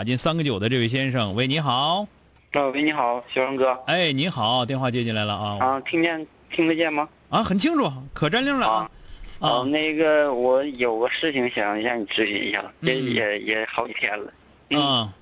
[0.00, 2.08] 打进三个九的这位先生，喂，你好。
[2.52, 3.78] 啊，喂，你好，小生哥。
[3.84, 5.58] 哎，你好，电话接进来了啊。
[5.60, 7.06] 啊，听见听得见吗？
[7.28, 8.90] 啊，很清楚，可真令了啊。
[9.40, 14.32] 啊，那个我有个事情想向你咨询一下，也嗯也也好几天了。
[14.70, 15.12] 嗯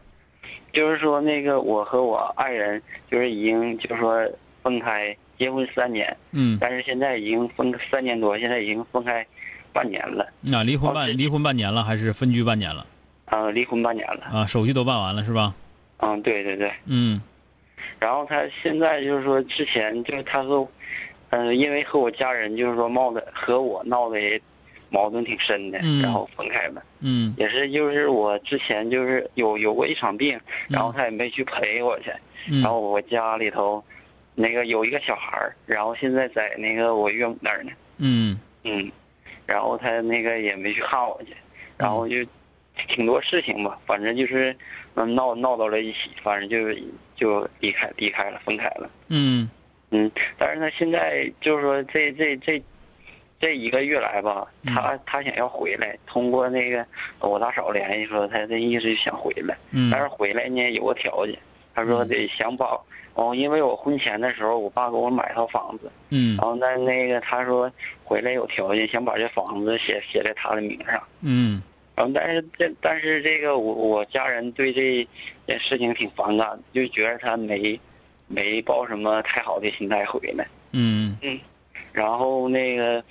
[0.72, 4.30] 就是说那个我和我爱人就是已经就是说
[4.62, 9.26] 分开，结婚三年，嗯，但是现在已经分三年多，现在已经分开
[9.72, 10.24] 半年了。
[10.40, 12.86] 那离婚半离婚半年了，还是分居半年了？
[13.30, 14.24] 啊，离婚半年了。
[14.32, 15.54] 啊，手续都办完了是吧？
[15.98, 16.70] 嗯，对对对。
[16.86, 17.20] 嗯
[18.00, 20.68] 然后他现在就是说，之前就是他说，
[21.30, 24.40] 嗯、因为和我家人就是说闹的和我闹的也
[24.90, 26.82] 矛盾挺深的，嗯然后分开了。
[27.00, 32.10] 嗯也是就是我之前就是有有过一场病，然后他也没去陪我去，
[32.50, 33.82] 嗯然后我家里头
[34.34, 38.90] 那个有一个小孩儿，然后现在在那个我岳母那儿呢，嗯嗯，
[39.46, 41.34] 然后他那个也没去看我去，
[41.76, 42.16] 然后就
[42.98, 44.52] 挺多事情吧，反正就是
[44.96, 46.76] 嗯闹闹到了一起，反正就
[47.14, 48.90] 就离开离开了，分开了。
[49.06, 49.48] 嗯。
[49.90, 52.60] 嗯，但是他现在就是说这这这
[53.38, 56.84] 这一个月来吧，他他想要回来，通过那个
[57.20, 59.88] 我大嫂联系说，他这意思是想回来，嗯。
[59.92, 61.38] 但是回来呢有个条件，
[61.76, 62.76] 他说得想把
[63.14, 66.36] 哦，因为我婚前的时候我爸给我买套房子，嗯。
[66.36, 67.70] 然后那那个他说
[68.02, 71.62] 回来有条件想把这房子写写在他的名上，嗯
[72.14, 75.08] 但是这但是这个我我家人对这
[75.46, 77.80] 件事情挺反感，就觉得他没
[78.26, 80.46] 没抱什么太好的心态回来。
[80.72, 81.40] 嗯嗯
[81.92, 83.02] 然后那个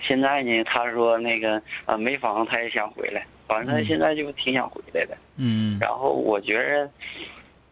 [0.00, 5.16] 现在呢，他说那个啊没房他也想回来，反正他现在就挺想回来的。
[5.36, 6.90] 嗯然后我觉着，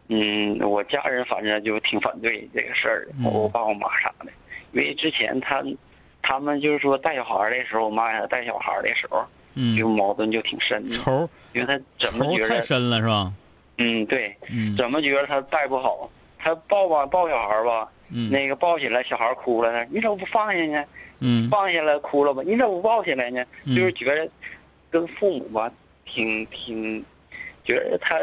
[0.09, 4.31] 嗯，我家人反正就挺反对这个事儿的，嗯我爸我妈啥的，
[4.73, 5.63] 因为之前他
[6.21, 9.25] 他们就是说带小孩的时候，我妈给他带小孩的时候，
[9.77, 13.31] 就嗯，矛盾就挺深的，仇因为他怎么觉得太，深了是吧？
[13.77, 20.85] 嗯，对，嗯怎么觉得他带不好，他抱吧抱小孩吧，嗯那个抱起来小孩哭了，他你怎么不放下呢？
[21.19, 22.43] 嗯放下来哭了吧？
[22.45, 23.43] 你怎么不抱起来呢？
[23.63, 24.29] 嗯就是觉得
[24.89, 25.71] 跟父母吧，
[26.05, 27.03] 挺挺，
[27.63, 28.19] 觉得他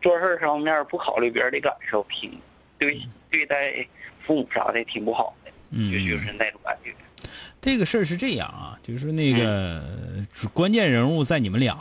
[0.00, 2.32] 做事儿上面不考虑别人的感受，挺
[2.78, 3.00] 对
[3.30, 3.74] 对待
[4.24, 6.94] 父母啥的挺不好的，嗯就就是那种感觉。
[7.60, 9.82] 这个事儿是这样啊，就是说那个
[10.52, 11.78] 关键人物在你们俩，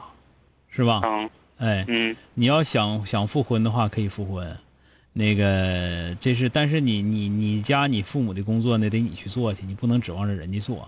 [0.70, 1.02] 是吧？
[1.04, 4.58] 嗯哎，嗯你要想想复婚的话，可以复婚。
[5.12, 10.88] 那个，这是，但是你你你家你父母的工作呢，得你去做去，你不能指望着人家做。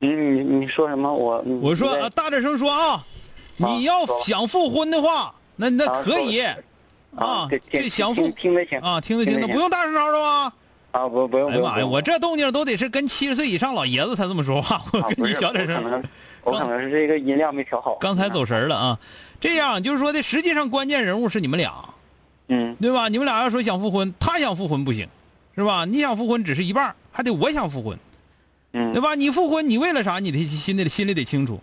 [0.00, 1.12] 嗯，你你说什么？
[1.12, 3.04] 我我说，啊大点声说啊！
[3.56, 6.40] 你要想复婚的话，那那啊可以
[7.14, 10.52] 啊这想复听听得清啊，听得清的，不用大声吵吵啊！
[10.92, 15.76] 啊，不不用哎呀妈呀，我这动静都得是跟七十岁以上老爷子才这么说话，我啊跟你小点声。
[15.76, 16.04] 我可能
[16.42, 17.94] 我可能是这个音量没调好。
[17.96, 18.98] 刚才走神了啊！
[19.40, 21.72] 这样就是说的，实际上关键人物是你们俩，
[22.48, 23.08] 嗯对吧？
[23.08, 25.08] 你们俩要说想复婚，他想复婚不行，
[25.54, 25.84] 是吧？
[25.84, 27.98] 你想复婚只是一半，还得我想复婚，
[28.72, 29.14] 嗯对吧？
[29.14, 30.18] 你复婚，你为了啥？
[30.18, 31.60] 你得心里心里得清楚，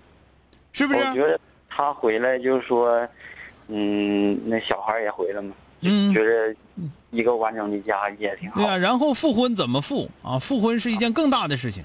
[0.72, 1.00] 是不是？
[1.00, 1.40] 我觉得
[1.70, 3.08] 他回来就是说，
[3.68, 6.56] 嗯，那小孩也回来嘛，嗯觉得
[7.18, 8.56] 一个完整的家也挺好。
[8.56, 10.38] 对啊，然后复婚怎么复啊？
[10.38, 11.84] 复婚是一件更大的事情，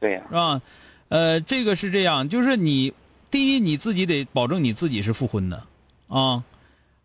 [0.00, 0.62] 对呀、是吧？
[1.10, 2.94] 呃，这个是这样，就是你
[3.30, 5.62] 第一你自己得保证你自己是复婚的，
[6.08, 6.42] 啊，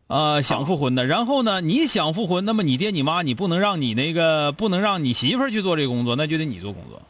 [0.07, 1.06] 呃，想复婚的。
[1.06, 7.01] 然后呢，你想复婚，那么你爹你妈你不能让你那个不能让你媳妇儿去做这个工作，那就得你做工作。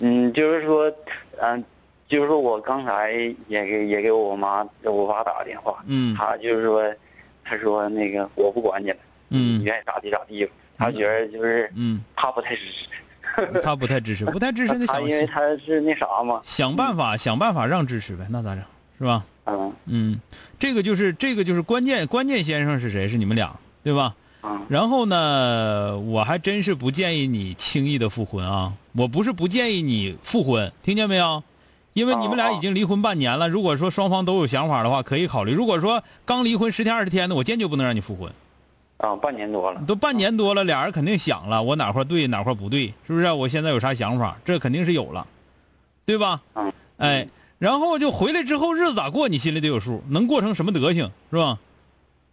[0.00, 0.92] 嗯，就是说，
[1.40, 1.64] 嗯、
[2.06, 3.12] 就是说我刚才
[3.48, 6.94] 也给也给我妈我爸打个电话，嗯他就是说，
[7.42, 8.96] 他说那个我不管你了，
[9.30, 10.48] 嗯愿意咋地咋地。
[10.78, 18.62] 他觉得就是嗯，他不太支持， 他不太支持，不太支持，那他想因为他是那啥嘛，想办法想办法让支持呗，那咋整？
[18.98, 19.24] 是吧？
[19.46, 20.20] 嗯，嗯，
[20.58, 23.08] 这个就是这个就是关键关键先生是谁？
[23.08, 24.14] 是你们俩，对吧？
[24.42, 28.72] 啊然后呢，我还真是不建议你轻易的复婚啊！
[28.92, 31.42] 我不是不建议你复婚，听见没有？
[31.94, 35.52] 因为你们俩已经离婚半年了，如果说双方都有想法的话，可以考虑。
[35.52, 38.30] 如果说刚离婚十天二十天的，我坚决不能让你复婚。
[38.98, 39.80] 啊，半年多了。
[39.86, 43.30] 都半年多了，俩人肯定想了，我哪块对哪块不对，是不是？
[43.30, 45.26] 我现在有啥想法，这肯定是有了，
[46.04, 46.40] 对吧？
[46.54, 47.28] 嗯，哎，
[47.58, 51.58] 然后就回来之后日子咋过，你心里得有数，能过成什么德行，是吧？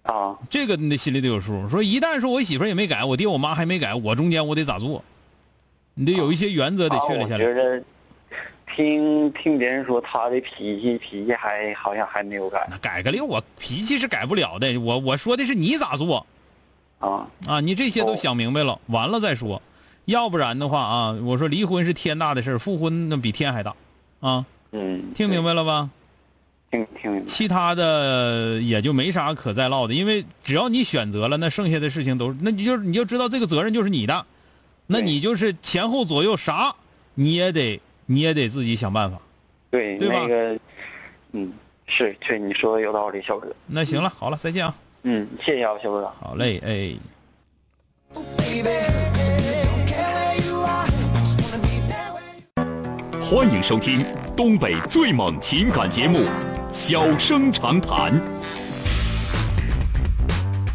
[0.03, 1.67] 啊，这个你得心里得有数。
[1.69, 5.03] 说一旦说我媳妇儿也没改，我爹我妈还没改，我中间我得咋做？
[5.95, 7.45] 你得有一些原则得确立下来。
[7.45, 7.83] 啊我觉得
[8.75, 14.77] 听听别人说他的脾气脾气还好像还没有改那改个六，我脾气是改不了的。
[14.77, 16.25] 我我说的是你咋做
[17.09, 17.27] 啊。
[17.47, 17.59] 啊？
[17.59, 18.15] 你这些都哦。
[18.15, 19.61] 想明白了，完了再说。
[20.05, 23.73] 要不然的话啊，我说离婚是天大的事儿，复婚那比天还大，
[24.19, 25.89] 啊，嗯，听明白了吧？
[26.71, 27.25] 听听明白。
[27.25, 34.25] 其他的也就没啥可再唠的，因为只要你选择了，那剩下的事情都，那你就你就知道这个责任就是你的，
[34.87, 36.75] 那你就是前后左右啥
[37.13, 39.17] 你也得你也得自己想办法。
[39.71, 40.15] 对对吧？
[40.21, 40.59] 那个
[41.31, 41.53] 嗯
[41.87, 43.47] 是对你说的有道理，小哥。
[43.67, 46.95] 那行了，好了，再见啊，嗯谢谢啊小哥好嘞，哎。
[53.21, 54.05] 欢迎收听
[54.37, 56.19] 东北最猛情感节目
[56.71, 58.13] 《小生长谈》。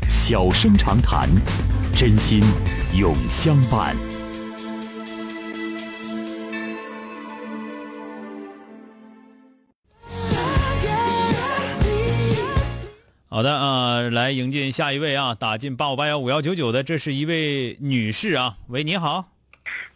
[0.09, 1.29] 小生长谈，
[1.95, 2.43] 真心
[2.95, 3.97] 永相伴。
[13.39, 19.25] 好的啊、来迎接下一位啊，打进八五八幺五幺九九的，这是一位女士啊，喂，你好，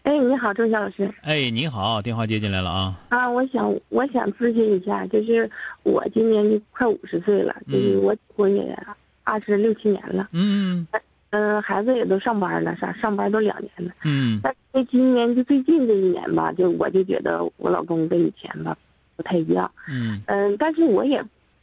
[0.05, 1.13] 哎，你好，周晓老师。
[1.23, 5.51] 哎，你好，电话接进来了啊，啊，我想我想咨询一下，就是
[5.83, 8.79] 我今年就快五十岁了，就是嗯我我也
[9.25, 10.87] 二十六七年了，嗯。
[11.31, 14.39] 嗯、孩子也都上班了，上上班都两年了，嗯。
[14.41, 18.79] 但是今年就最近这一年吧，就我就觉得我老公跟以前吧
[19.17, 20.23] 不太一样，嗯。
[20.27, 21.21] 嗯、但是我也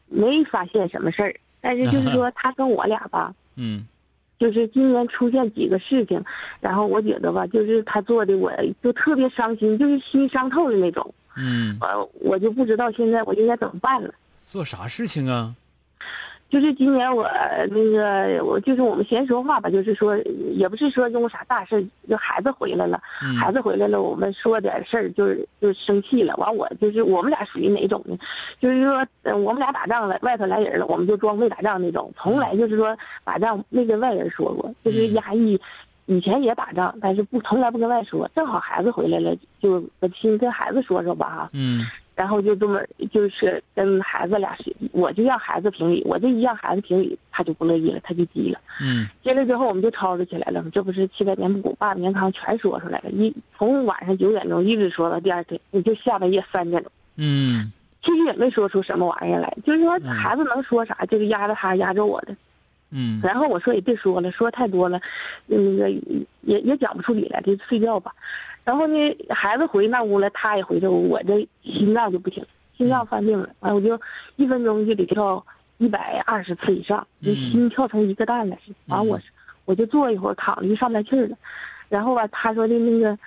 [0.09, 3.85] 没发现什么事儿，但是就是说他跟我俩吧， 嗯
[4.39, 6.23] 就是今年出现几个事情，
[6.61, 8.51] 然后我觉得吧，就是他做的我
[8.81, 11.13] 就特别伤心，就是心伤透的那种。
[11.35, 14.13] 嗯，呃，我就不知道现在我应该怎么办了。
[14.38, 15.53] 做啥事情啊？
[16.49, 20.17] 就是今年我呃那个我就是我们先说话吧，就是说
[20.55, 26.35] 也不是说因为啥大事，就孩子回来了，嗯孩子回来了，我们说点事儿就是就生气了。
[26.37, 28.17] 完我就是我们俩属于哪种呢？
[28.59, 35.59] 就是说呃我们俩打仗了，外头来人了，我们就装没打仗那种，从来就是说打仗没跟外人说过，就是嗯压抑。
[36.07, 38.27] 以前也打仗，但是不从来不跟外说。
[38.35, 41.49] 正好孩子回来了，就我先跟孩子说说吧哈。
[41.53, 41.85] 嗯
[42.19, 42.83] 然后就这么
[43.13, 48.60] 就是跟孩子俩是，我就让孩子评理，我这一让孩子评理，他就不乐意了，他就急了。
[48.81, 57.71] 嗯接着之后我们就吵吵起来了，这不是七百年不古八百年糠全说出来了，一从晚上九点钟一直说到第二天，也就下半夜三点钟，嗯
[58.04, 62.36] 其实也没说出什么玩意儿来，就是说嗯孩子能说啥，就是压着他压着我的。
[62.92, 65.00] 嗯然后我说也别说了，说太多了，
[65.45, 65.89] 那个
[66.42, 68.13] 也也讲不出理来，就睡觉吧。
[68.63, 72.45] 然后呢，孩子回那屋了，他也回这屋，我这心脏就不行，
[72.77, 73.50] 心脏犯病了。
[73.61, 74.00] 完我就
[74.35, 75.44] 一分钟就得跳
[75.77, 78.57] 一百二十次以上，就嗯心跳成一个蛋了。
[78.87, 79.19] 完我
[79.66, 81.37] 我就坐一会儿，躺着就上不来气儿了。
[81.87, 83.18] 然后吧，他说的那个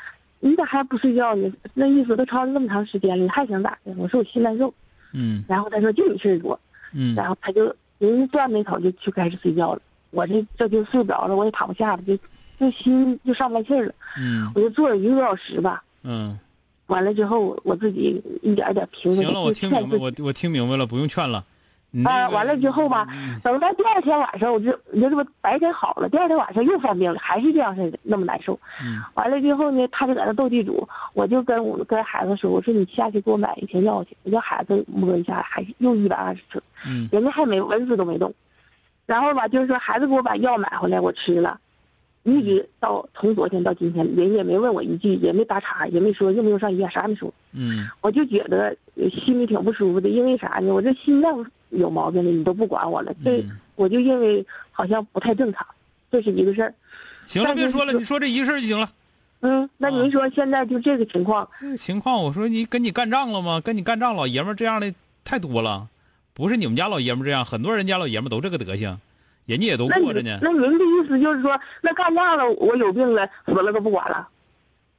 [0.40, 1.52] 你咋还不睡觉呢？
[1.74, 3.92] 那意思都吵那么长时间了，你还想咋的？
[3.96, 4.72] 我说我心难受。
[5.12, 6.58] 嗯然后他说就你事儿多。
[6.92, 12.16] 嗯然后他就人断眉头就就开始睡觉了，我这这就睡不着了，我也躺不下了，就
[12.62, 15.82] 就心就上不来气儿了，嗯我就坐了一个多小时吧。
[16.04, 16.38] 嗯，
[16.86, 19.98] 完了之后，我我自己一点点平静，行了，我听明白。
[19.98, 21.44] 我我听明白了，不用劝了。
[22.06, 28.58] 啊，个完了之后吧，嗯等到第二天晚上，我就我就这不白天好了，第二天晚上又犯病了，还是这样似的，那么难受。
[28.82, 36.62] 嗯完了之后呢，他就在那斗地主，我就跟我跟孩子说，我说你下去给我买一瓶药去，我叫孩子摸一下，还是又一百二十次。
[36.86, 38.32] 嗯人家还没蚊子都没动，
[39.04, 41.60] 然后吧，就是说孩子给我把药买回来，我吃了，
[42.24, 50.72] 一直到从昨天到今天，人家也没问我一句，也没搭茬，也没说用不用上医院，啥也没说，嗯我就觉得呃心里挺不舒服的，因为啥呢？
[50.72, 55.66] 我这心脏有毛病了，你都不管我了，这嗯，我就认为好像不太正常，
[56.10, 56.72] 这是一个事儿。
[57.26, 58.90] 行了，别说了，你说这一个事儿就行了。
[59.40, 63.60] 嗯，那您说现在就这个情况，这个情况，我说你跟你干仗了吗？
[63.60, 65.88] 跟你干仗，老爷们儿这样的太多了，
[66.34, 69.00] 不是你们家老爷们儿这样，很多人家老爷们都这个德行，
[69.46, 70.38] 人家也都那过着呢。
[70.40, 74.28] 您那您的意思就是说，那干仗了，我有病了，死了都不管了？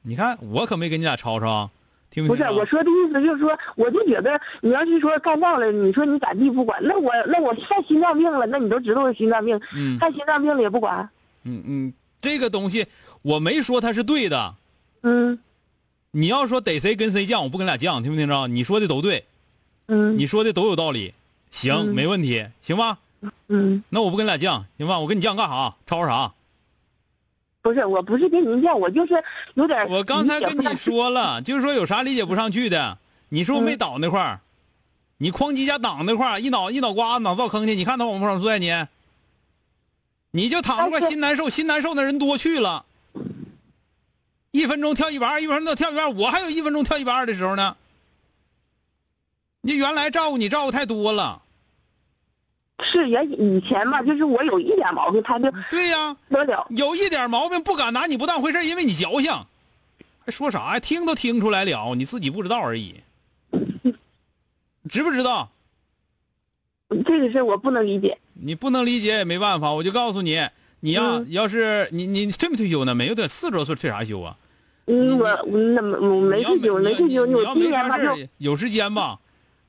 [0.02, 1.70] 你看，我可没跟你俩吵吵啊，
[2.10, 2.36] 听听啊？
[2.36, 11.08] 不是我说的意思，就是说，我就觉得你要是说干仗了，你说你咋地不管，那我那我犯心脏病了，那你都知道我心脏病，嗯犯心脏病了也不管，
[11.44, 12.86] 嗯嗯，这个东西
[13.22, 14.54] 我没说他是对的。
[15.02, 15.38] 嗯
[16.12, 18.46] 你要说逮谁跟谁犟，我不跟俩犟，听没听着？
[18.46, 19.24] 你说的都对，
[19.88, 21.12] 嗯你说的都有道理，
[21.50, 22.98] 行，嗯没问题，行吧？
[23.48, 24.98] 嗯，那我不跟你俩犟，行吧？
[24.98, 25.74] 我跟你犟干啥？
[25.86, 26.32] 吵吵啥？
[27.62, 29.22] 不是，我不是跟您犟，我就是
[29.54, 32.98] 有点，我刚才跟你，说了，就是说有啥理解不上去的，
[33.30, 34.40] 你是不是没嗯倒那块儿？
[35.18, 38.72] 你哐叽家挡那块儿，一脑一脑瓜子脑造坑去，你看他往不往拽你？
[40.32, 42.84] 你就躺着块心难受，心难受的人多去了。
[44.50, 47.76] 一分钟跳一百二，一分钟跳一百二，我还有一分钟跳一百二的时候呢。
[49.62, 51.40] 你原来照顾你照顾太多了，
[52.82, 59.32] 是也以前吧，就是我有一点毛病，他就对呀、不得了，有一点毛病不敢拿你不当回事因为你矫情，
[60.24, 60.80] 还说啥呀？
[60.80, 62.96] 听都听出来了，你自己不知道而已。
[64.88, 65.50] 知不知道？
[67.06, 70.46] 这个事儿我不能理解，你不能理解也没办法，我就告诉你，
[70.80, 72.94] 你呀、嗯要是你你退没退休呢？
[72.94, 74.36] 没有，得四十多岁退啥休啊？
[74.86, 79.18] 嗯，我我那没退休，没退休，你要我今没啥事年吧就有时间吧，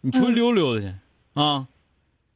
[0.01, 0.93] 你出去溜达溜达去、
[1.35, 1.67] 啊。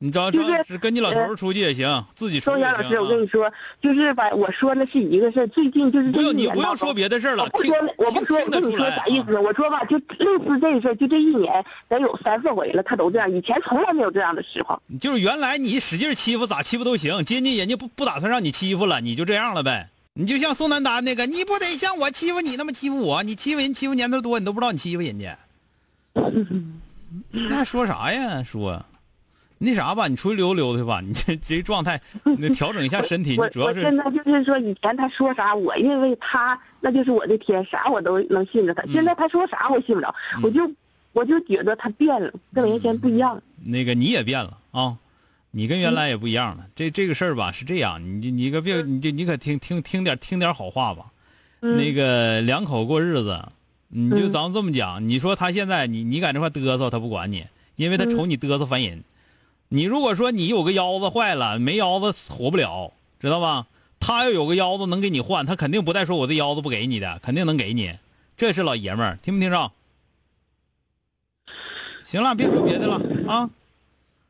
[0.01, 3.21] 你找找就是是跟你老头出去也行，自己出去也行、霞老师，我跟啊。
[3.21, 3.51] 你说，
[3.81, 9.37] 就是把我说那是一个事儿，最近就是不用你这一年当中不用说别的事儿了，听我不说，我不说，我跟你说啥意思？
[9.37, 14.81] 我说吧，就类似这个事儿，就这一年得有三四回了，他都这样，以前从来没有这样的时候。
[15.01, 19.89] 就是原来你使劲欺负咋欺负都行，今天人家不不打算让你欺负了，你就这样了呗。
[20.13, 23.21] 你就像宋丹丹那个，你不得像我欺负你那么欺负我？
[23.23, 25.37] 你欺负人欺负年头多，你都不知道你欺负人家。
[27.31, 28.43] 那说啥呀？
[28.43, 28.83] 说，
[29.61, 31.01] 那啥吧，你出去溜达溜达去吧。
[31.05, 32.01] 你这这状态，
[32.37, 33.35] 你 调整一下身体。
[33.51, 38.81] 主要是我现在就是说，以前他说啥，我认为他那就是我的天，啥我都能信着他。
[38.83, 40.71] 嗯现在他说啥我信不着，我就
[41.11, 43.41] 我就觉得他变了，跟原先不一样。
[43.63, 44.95] 那个你也变了啊，
[45.51, 46.65] 你跟原来也不一样了。
[46.73, 51.07] 这这个事儿吧是这样，你你可别，你就你可听听听点听点好话吧。
[51.61, 53.45] 嗯那个两口过日子，
[53.89, 59.03] 你就嗯咱们这么讲，你说他现在你你在这块嘚瑟，他不管你，因为他瞅你嘚瑟烦人。
[59.69, 63.67] 你如果说你有个腰子坏了，没腰子活不了，知道吧？
[63.99, 67.95] 他要有个腰子能给你换，他肯定不带说我的腰子不给你的，肯定能给你。
[68.35, 69.71] 这是老爷们儿，听没听着？
[72.03, 73.49] 行了，别说别的了啊。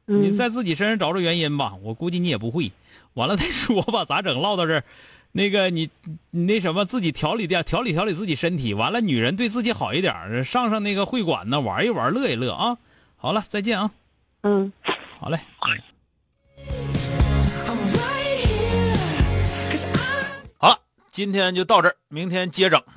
[0.05, 2.71] 你嗯，在自己身上找找原因吧，我估计你也不会。
[3.13, 4.41] 完了再说吧，咋整？
[4.41, 4.83] 唠到这儿，
[5.31, 5.89] 那个你
[6.31, 8.73] 你那什么，自己调理点调理调理自己身体。
[8.73, 12.77] 完了，女人对自己好一点，上上那个会馆呢，玩一玩，乐一乐啊。
[13.15, 13.91] 好了，再见啊。
[14.41, 14.73] 嗯。
[15.19, 15.37] 好嘞。
[20.57, 20.79] 好了，
[21.11, 22.81] 今天就到这儿，明天接整。